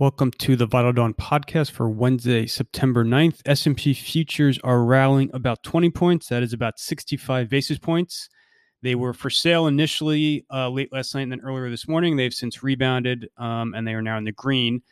[0.00, 3.42] Welcome to the Vital Dawn podcast for Wednesday, September 9th.
[3.46, 6.26] S&P futures are rallying about 20 points.
[6.26, 8.28] That is about 65 basis points.
[8.82, 12.16] They were for sale initially uh, late last night and then earlier this morning.
[12.16, 14.82] They've since rebounded um, and they are now in the green.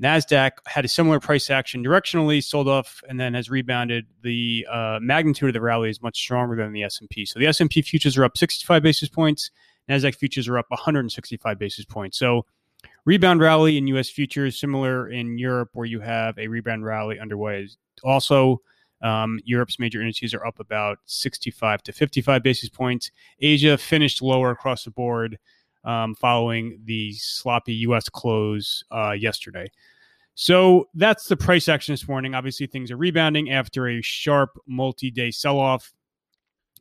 [0.00, 4.06] NASDAQ had a similar price action directionally, sold off, and then has rebounded.
[4.22, 7.26] The uh, magnitude of the rally is much stronger than the S&P.
[7.26, 9.50] So the S&P futures are up 65 basis points.
[9.90, 12.16] NASDAQ futures are up 165 basis points.
[12.16, 12.46] So
[13.06, 14.08] Rebound rally in U.S.
[14.08, 17.68] futures, similar in Europe, where you have a rebound rally underway.
[18.02, 18.62] Also,
[19.02, 23.10] um, Europe's major indices are up about 65 to 55 basis points.
[23.40, 25.38] Asia finished lower across the board
[25.84, 28.08] um, following the sloppy U.S.
[28.08, 29.70] close uh, yesterday.
[30.34, 32.34] So that's the price action this morning.
[32.34, 35.92] Obviously, things are rebounding after a sharp multi day sell off.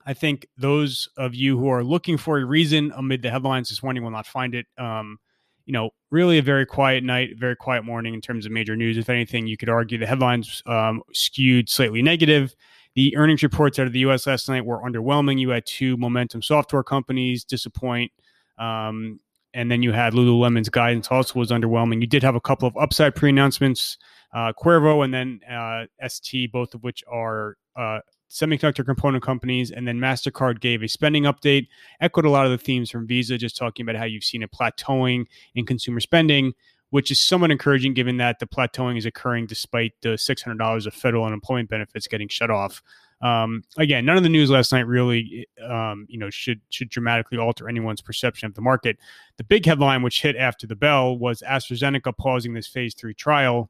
[0.05, 3.83] I think those of you who are looking for a reason amid the headlines this
[3.83, 4.65] morning will not find it.
[4.77, 5.19] Um,
[5.65, 8.97] you know, really a very quiet night, very quiet morning in terms of major news.
[8.97, 12.55] If anything, you could argue the headlines um, skewed slightly negative.
[12.95, 14.27] The earnings reports out of the U.S.
[14.27, 15.39] last night were underwhelming.
[15.39, 18.11] You had two momentum software companies disappoint,
[18.59, 19.19] um,
[19.53, 22.01] and then you had Lululemon's guidance also was underwhelming.
[22.01, 23.97] You did have a couple of upside pre-announcements,
[24.33, 27.99] uh, Qorvo and then uh, ST, both of which are uh,
[28.33, 31.67] semiconductor component companies, and then MasterCard gave a spending update,
[32.01, 34.47] echoed a lot of the themes from Visa, just talking about how you've seen a
[34.47, 36.53] plateauing in consumer spending,
[36.89, 41.25] which is somewhat encouraging given that the plateauing is occurring despite the $600 of federal
[41.25, 42.81] unemployment benefits getting shut off.
[43.21, 47.37] Um, again, none of the news last night really, um, you know, should should dramatically
[47.37, 48.97] alter anyone's perception of the market.
[49.37, 53.69] The big headline, which hit after the bell, was AstraZeneca pausing this phase three trial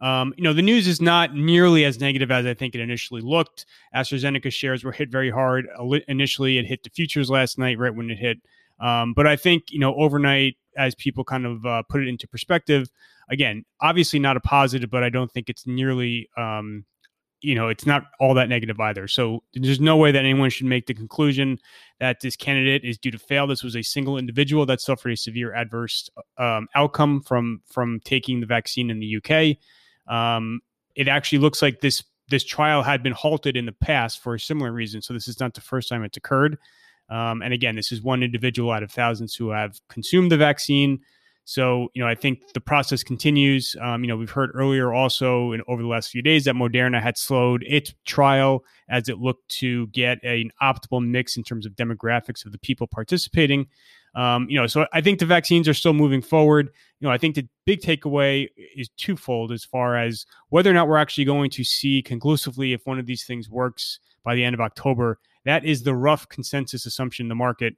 [0.00, 3.20] um, you know, the news is not nearly as negative as I think it initially
[3.20, 3.66] looked.
[3.94, 5.66] AstraZeneca shares were hit very hard.
[6.08, 8.38] Initially, it hit the futures last night, right when it hit.
[8.80, 12.26] Um, but I think, you know, overnight, as people kind of uh, put it into
[12.26, 12.90] perspective,
[13.28, 16.84] again, obviously not a positive, but I don't think it's nearly, um,
[17.40, 19.06] you know, it's not all that negative either.
[19.06, 21.58] So there's no way that anyone should make the conclusion
[22.00, 23.46] that this candidate is due to fail.
[23.46, 26.08] This was a single individual that suffered a severe adverse
[26.38, 29.58] um, outcome from from taking the vaccine in the UK.
[30.08, 30.60] Um,
[30.94, 34.40] it actually looks like this this trial had been halted in the past for a
[34.40, 35.02] similar reason.
[35.02, 36.56] So this is not the first time it's occurred.
[37.10, 41.00] Um, and again, this is one individual out of thousands who have consumed the vaccine.
[41.44, 43.76] So, you know, I think the process continues.
[43.82, 47.02] Um, you know, we've heard earlier also in, over the last few days that Moderna
[47.02, 51.72] had slowed its trial as it looked to get an optimal mix in terms of
[51.72, 53.66] demographics of the people participating.
[54.14, 56.70] Um, you know, so I think the vaccines are still moving forward.
[57.00, 60.88] You know, I think the big takeaway is twofold as far as whether or not
[60.88, 64.54] we're actually going to see conclusively if one of these things works by the end
[64.54, 65.18] of October.
[65.44, 67.76] That is the rough consensus assumption in the market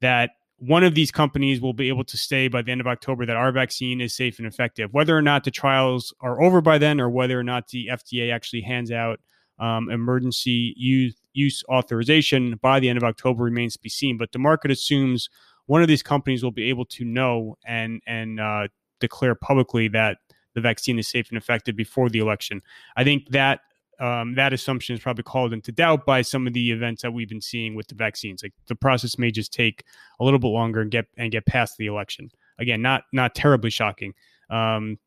[0.00, 3.26] that one of these companies will be able to say by the end of October
[3.26, 4.92] that our vaccine is safe and effective.
[4.92, 8.32] Whether or not the trials are over by then, or whether or not the FDA
[8.32, 9.20] actually hands out
[9.58, 14.16] um, emergency use, use authorization by the end of October remains to be seen.
[14.16, 15.28] But the market assumes
[15.66, 18.68] one of these companies will be able to know and and uh,
[19.00, 20.18] declare publicly that
[20.54, 22.62] the vaccine is safe and effective before the election.
[22.96, 23.60] I think that
[23.98, 27.28] um, that assumption is probably called into doubt by some of the events that we've
[27.28, 28.42] been seeing with the vaccines.
[28.42, 29.84] Like the process may just take
[30.20, 32.30] a little bit longer and get and get past the election.
[32.58, 34.14] Again, not not terribly shocking.
[34.50, 34.98] Um,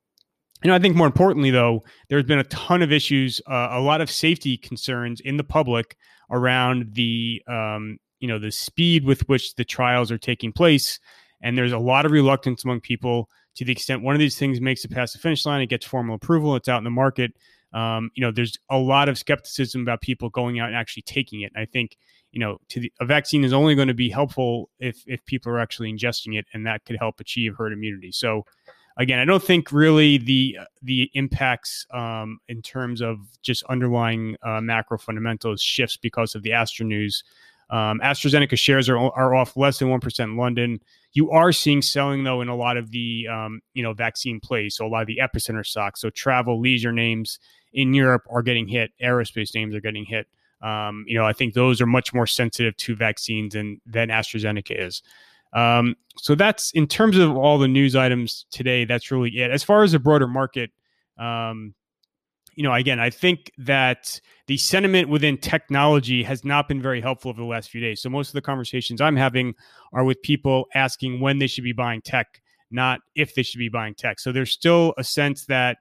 [0.64, 3.80] you know, I think more importantly, though, there's been a ton of issues, uh, a
[3.80, 5.96] lot of safety concerns in the public
[6.30, 11.00] around the um, you know the speed with which the trials are taking place.
[11.42, 14.62] And there's a lot of reluctance among people to the extent one of these things
[14.62, 17.34] makes it past the finish line it gets formal approval it's out in the market.
[17.72, 21.42] Um, you know there's a lot of skepticism about people going out and actually taking
[21.42, 21.52] it.
[21.56, 21.98] And i think
[22.32, 25.52] you know to the, a vaccine is only going to be helpful if if people
[25.52, 28.12] are actually ingesting it and that could help achieve herd immunity.
[28.12, 28.46] So
[29.00, 34.62] again i don't think really the the impacts um, in terms of just underlying uh,
[34.62, 37.24] macro fundamentals shifts because of the astra news
[37.70, 40.80] um, AstraZeneca shares are, are off less than 1% in London.
[41.14, 44.76] You are seeing selling, though, in a lot of the um, you know vaccine plays.
[44.76, 46.02] So a lot of the epicenter stocks.
[46.02, 47.40] So travel, leisure names
[47.74, 48.92] in Europe are getting hit.
[49.02, 50.28] Aerospace names are getting hit.
[50.62, 54.88] Um, you know, I think those are much more sensitive to vaccines than, than AstraZeneca
[54.88, 55.02] is.
[55.54, 58.86] Um, so that's in terms of all the news items today.
[58.86, 59.52] That's really it.
[59.52, 60.72] As far as the broader market,
[61.18, 61.74] um,
[62.60, 67.30] you know, again, I think that the sentiment within technology has not been very helpful
[67.30, 68.02] over the last few days.
[68.02, 69.56] So most of the conversations I'm having
[69.94, 73.70] are with people asking when they should be buying tech, not if they should be
[73.70, 74.20] buying tech.
[74.20, 75.78] So there's still a sense that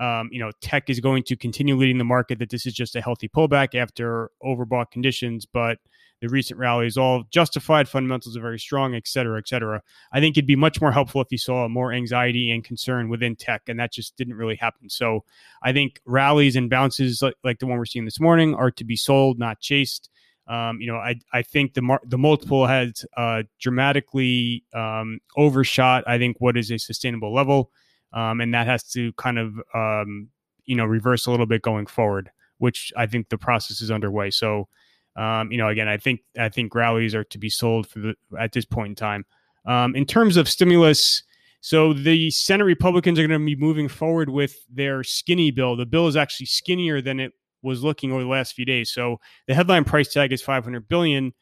[0.00, 2.38] um, you know tech is going to continue leading the market.
[2.38, 5.80] That this is just a healthy pullback after overbought conditions, but
[6.22, 7.88] the recent rally is all justified.
[7.88, 9.82] Fundamentals are very strong, et cetera, et cetera.
[10.12, 13.34] I think it'd be much more helpful if you saw more anxiety and concern within
[13.34, 14.88] tech, and that just didn't really happen.
[14.88, 15.24] So
[15.64, 18.84] I think rallies and bounces like, like the one we're seeing this morning are to
[18.84, 20.08] be sold, not chased.
[20.46, 26.04] Um, you know, I I think the mar- the multiple has uh, dramatically um, overshot.
[26.06, 27.70] I think what is a sustainable level,
[28.12, 30.28] um, and that has to kind of um,
[30.64, 34.30] you know reverse a little bit going forward, which I think the process is underway.
[34.30, 34.68] So,
[35.16, 38.14] um, you know, again, I think I think rallies are to be sold for the
[38.38, 39.24] at this point in time.
[39.66, 41.22] Um, in terms of stimulus,
[41.60, 45.76] so the Senate Republicans are going to be moving forward with their skinny bill.
[45.76, 47.32] The bill is actually skinnier than it
[47.62, 48.90] was looking over the last few days.
[48.90, 51.32] So the headline price tag is 500 billion,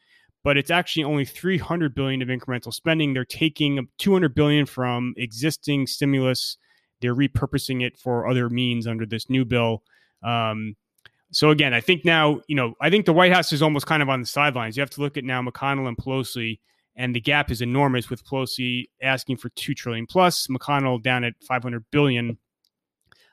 [0.43, 3.13] but it's actually only 300 billion of incremental spending.
[3.13, 6.57] They're taking 200 billion from existing stimulus.
[7.01, 9.81] They're repurposing it for other means under this new bill.
[10.23, 10.75] Um,
[11.31, 14.03] so again, I think now, you know, I think the White House is almost kind
[14.03, 14.75] of on the sidelines.
[14.75, 16.59] You have to look at now McConnell and Pelosi,
[16.95, 21.33] and the gap is enormous with Pelosi asking for two trillion plus, McConnell down at
[21.47, 22.37] 500 billion.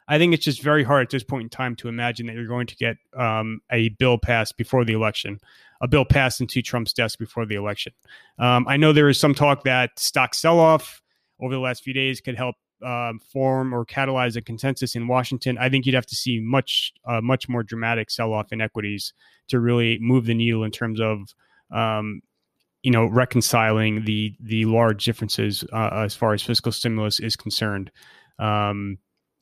[0.07, 2.47] I think it's just very hard at this point in time to imagine that you're
[2.47, 5.39] going to get um, a bill passed before the election,
[5.83, 7.93] a bill passed into Trump's desk before the election.
[8.39, 11.03] Um, I know there is some talk that stock sell off
[11.41, 12.55] over the last few days could help
[12.85, 15.59] um, form or catalyze a consensus in Washington.
[15.59, 19.13] I think you'd have to see much, uh, much more dramatic sell off in equities
[19.49, 21.35] to really move the needle in terms of
[21.71, 22.21] um,
[22.83, 27.91] you know reconciling the the large differences uh, as far as fiscal stimulus is concerned.
[28.39, 28.99] Um,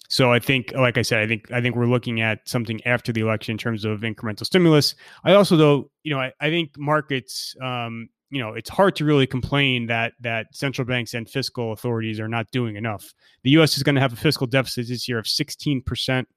[0.09, 3.13] so I think, like I said, I think I think we're looking at something after
[3.13, 4.95] the election in terms of incremental stimulus.
[5.25, 9.05] I also, though, you know, I, I think markets, um, you know, it's hard to
[9.05, 13.13] really complain that that central banks and fiscal authorities are not doing enough.
[13.45, 13.77] The U.S.
[13.77, 16.29] is going to have a fiscal deficit this year of 16 percent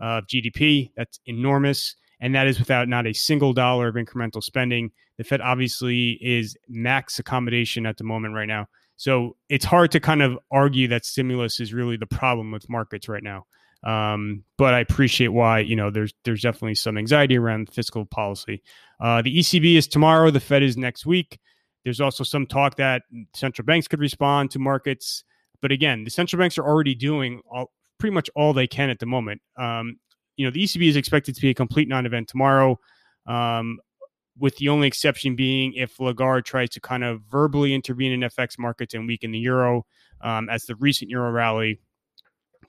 [0.00, 0.90] of GDP.
[0.96, 4.92] That's enormous, and that is without not a single dollar of incremental spending.
[5.18, 8.66] The Fed obviously is max accommodation at the moment right now.
[8.96, 13.08] So it's hard to kind of argue that stimulus is really the problem with markets
[13.08, 13.46] right now.
[13.84, 18.62] Um, but I appreciate why you know there's there's definitely some anxiety around fiscal policy.
[19.00, 20.30] Uh, the ECB is tomorrow.
[20.30, 21.38] The Fed is next week.
[21.84, 23.02] There's also some talk that
[23.34, 25.22] central banks could respond to markets,
[25.60, 29.00] but again, the central banks are already doing all, pretty much all they can at
[29.00, 29.42] the moment.
[29.58, 29.98] Um,
[30.36, 32.78] you know, the ECB is expected to be a complete non-event tomorrow.
[33.26, 33.78] Um,
[34.38, 38.58] with the only exception being if Lagarde tries to kind of verbally intervene in FX
[38.58, 39.86] markets and weaken the euro,
[40.22, 41.78] um, as the recent euro rally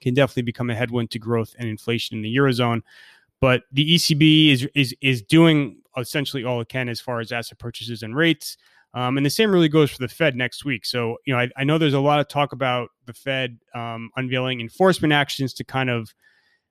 [0.00, 2.82] can definitely become a headwind to growth and inflation in the eurozone.
[3.40, 7.58] But the ECB is is is doing essentially all it can as far as asset
[7.58, 8.56] purchases and rates.
[8.94, 10.86] Um, and the same really goes for the Fed next week.
[10.86, 14.10] So, you know, I, I know there's a lot of talk about the Fed um,
[14.16, 16.14] unveiling enforcement actions to kind of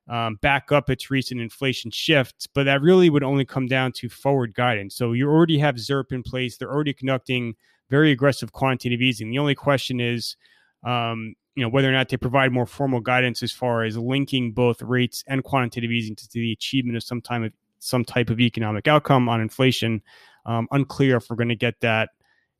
[0.07, 4.09] um, back up its recent inflation shifts, but that really would only come down to
[4.09, 4.95] forward guidance.
[4.95, 7.55] So you already have ZIRP in place; they're already conducting
[7.89, 9.29] very aggressive quantitative easing.
[9.29, 10.35] The only question is,
[10.83, 14.51] um, you know, whether or not they provide more formal guidance as far as linking
[14.51, 18.39] both rates and quantitative easing to, the achievement of some time of some type of
[18.39, 20.01] economic outcome on inflation.
[20.45, 22.09] Um, unclear if we're going to get that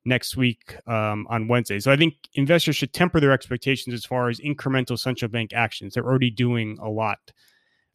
[0.06, 1.80] next week um, on Wednesday.
[1.80, 5.94] So I think investors should temper their expectations as far as incremental central bank actions.
[5.94, 7.20] They're already doing a lot.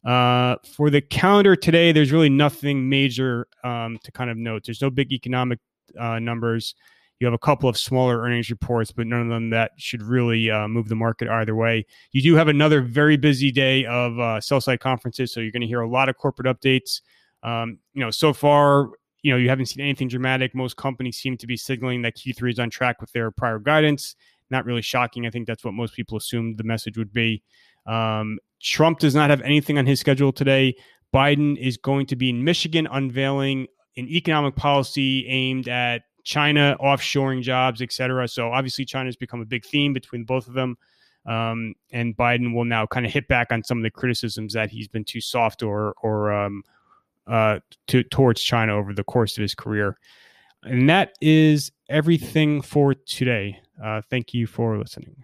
[0.05, 4.63] Uh, for the calendar today, there's really nothing major um, to kind of note.
[4.65, 5.59] There's no big economic
[5.99, 6.75] uh, numbers.
[7.21, 10.49] You have a couple of smaller earnings reports, but none of them that should really
[10.49, 11.85] uh, move the market either way.
[12.11, 15.61] You do have another very busy day of uh, sell side conferences, so you're going
[15.61, 17.01] to hear a lot of corporate updates.
[17.43, 18.89] Um, you know, so far
[19.21, 20.55] you know, you haven't seen anything dramatic.
[20.55, 24.15] Most companies seem to be signaling that Q3 is on track with their prior guidance.
[24.49, 25.27] Not really shocking.
[25.27, 27.43] I think that's what most people assumed the message would be.
[27.85, 30.75] Um, Trump does not have anything on his schedule today.
[31.13, 33.67] Biden is going to be in Michigan unveiling
[33.97, 38.27] an economic policy aimed at China offshoring jobs, et cetera.
[38.27, 40.77] So obviously, China has become a big theme between both of them.
[41.25, 44.71] Um, and Biden will now kind of hit back on some of the criticisms that
[44.71, 46.63] he's been too soft or or um,
[47.27, 49.97] uh, to, towards China over the course of his career.
[50.63, 53.59] And that is everything for today.
[53.83, 55.23] Uh, thank you for listening.